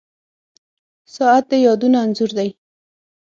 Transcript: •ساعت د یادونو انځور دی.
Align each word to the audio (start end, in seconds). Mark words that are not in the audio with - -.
•ساعت 1.15 1.43
د 1.49 1.51
یادونو 1.65 1.97
انځور 2.05 2.31
دی. 2.37 2.49